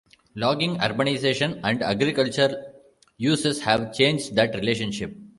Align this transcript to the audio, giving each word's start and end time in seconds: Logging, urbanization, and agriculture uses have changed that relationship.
Logging, 0.33 0.77
urbanization, 0.79 1.59
and 1.63 1.83
agriculture 1.83 2.73
uses 3.17 3.61
have 3.61 3.93
changed 3.93 4.33
that 4.35 4.55
relationship. 4.55 5.15